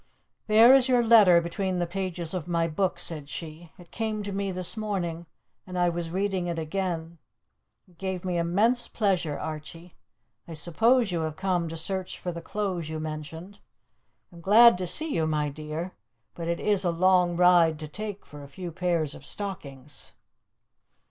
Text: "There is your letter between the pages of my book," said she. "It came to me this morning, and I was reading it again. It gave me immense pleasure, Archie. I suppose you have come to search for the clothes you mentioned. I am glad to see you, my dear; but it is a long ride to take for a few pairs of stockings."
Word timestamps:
"There 0.47 0.73
is 0.73 0.89
your 0.89 1.03
letter 1.03 1.41
between 1.41 1.77
the 1.77 1.85
pages 1.85 2.33
of 2.33 2.47
my 2.47 2.67
book," 2.67 2.97
said 2.97 3.29
she. 3.29 3.71
"It 3.77 3.91
came 3.91 4.23
to 4.23 4.31
me 4.31 4.51
this 4.51 4.75
morning, 4.75 5.27
and 5.67 5.77
I 5.77 5.89
was 5.89 6.09
reading 6.09 6.47
it 6.47 6.57
again. 6.57 7.19
It 7.87 7.99
gave 7.99 8.25
me 8.25 8.39
immense 8.39 8.87
pleasure, 8.87 9.37
Archie. 9.37 9.93
I 10.47 10.53
suppose 10.53 11.11
you 11.11 11.19
have 11.21 11.35
come 11.35 11.69
to 11.69 11.77
search 11.77 12.17
for 12.17 12.31
the 12.31 12.41
clothes 12.41 12.89
you 12.89 12.99
mentioned. 12.99 13.59
I 14.33 14.37
am 14.37 14.41
glad 14.41 14.75
to 14.79 14.87
see 14.87 15.13
you, 15.13 15.27
my 15.27 15.49
dear; 15.49 15.93
but 16.33 16.47
it 16.47 16.59
is 16.59 16.83
a 16.83 16.89
long 16.89 17.35
ride 17.37 17.77
to 17.77 17.87
take 17.87 18.25
for 18.25 18.41
a 18.41 18.47
few 18.47 18.71
pairs 18.71 19.13
of 19.13 19.23
stockings." 19.23 20.13